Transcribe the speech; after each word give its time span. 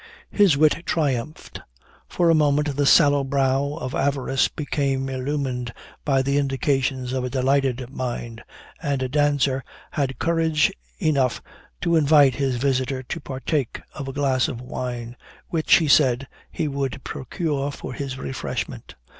His 0.31 0.57
wit 0.57 0.81
triumphed: 0.87 1.61
for 2.07 2.31
a 2.31 2.33
moment 2.33 2.75
the 2.75 2.87
sallow 2.87 3.23
brow 3.23 3.75
of 3.75 3.93
avarice 3.93 4.47
became 4.47 5.07
illumined 5.09 5.71
by 6.03 6.23
the 6.23 6.39
indications 6.39 7.13
of 7.13 7.23
a 7.23 7.29
delighted 7.29 7.87
mind, 7.91 8.43
and 8.81 9.01
Danser 9.11 9.61
had 9.91 10.17
courage 10.17 10.73
enough 10.97 11.39
to 11.81 11.95
invite 11.95 12.33
his 12.33 12.55
visitor 12.55 13.03
to 13.03 13.19
partake 13.19 13.79
of 13.93 14.07
a 14.07 14.13
glass 14.13 14.47
of 14.47 14.59
wine, 14.59 15.17
which, 15.49 15.75
he 15.75 15.87
said, 15.87 16.27
he 16.49 16.67
would 16.67 17.03
procure 17.03 17.69
for 17.71 17.93
his 17.93 18.17
refreshment. 18.17 18.95